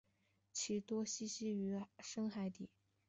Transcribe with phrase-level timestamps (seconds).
[0.51, 2.71] 其多栖息于深海底。